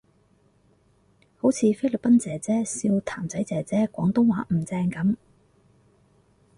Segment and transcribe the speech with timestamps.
[1.37, 5.15] 好似菲律賓姐姐笑譚仔姐姐廣東話唔正噉